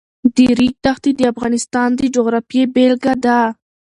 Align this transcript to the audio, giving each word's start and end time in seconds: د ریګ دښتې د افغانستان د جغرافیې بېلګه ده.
د 0.35 0.37
ریګ 0.59 0.75
دښتې 0.85 1.11
د 1.15 1.21
افغانستان 1.33 1.89
د 1.99 2.01
جغرافیې 2.15 2.63
بېلګه 2.73 3.13
ده. 3.25 3.39